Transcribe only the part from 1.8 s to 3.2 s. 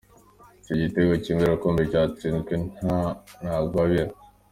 cyatsinzwe na